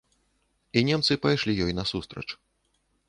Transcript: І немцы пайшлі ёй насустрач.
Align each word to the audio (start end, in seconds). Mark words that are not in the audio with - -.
І 0.79 0.83
немцы 0.87 1.17
пайшлі 1.25 1.57
ёй 1.67 1.77
насустрач. 1.81 2.25